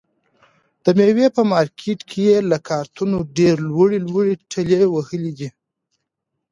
د 0.83 0.85
مېوې 0.97 1.27
په 1.35 1.41
مارکېټ 1.51 1.99
کې 2.09 2.21
یې 2.29 2.37
له 2.51 2.57
کارتنو 2.67 3.17
ډېرې 3.37 3.61
لوړې 3.69 3.99
لوړې 4.07 4.33
ټلې 4.51 4.81
وهلې 4.93 5.31
وي. 5.37 5.49